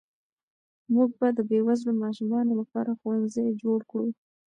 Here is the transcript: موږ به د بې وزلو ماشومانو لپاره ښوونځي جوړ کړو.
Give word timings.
موږ 0.93 1.09
به 1.19 1.27
د 1.37 1.39
بې 1.49 1.59
وزلو 1.67 1.93
ماشومانو 2.03 2.51
لپاره 2.61 2.97
ښوونځي 2.99 3.47
جوړ 3.61 3.79
کړو. 3.89 4.07